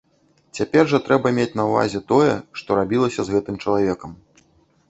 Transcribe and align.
Цяпер 0.59 0.89
жа 0.93 0.99
трэба 1.07 1.33
мець 1.39 1.53
на 1.59 1.65
ўвазе 1.71 2.01
тое, 2.13 2.31
што 2.63 2.79
рабілася 2.81 3.21
з 3.29 3.37
гэтым 3.37 3.55
чалавекам. 3.67 4.19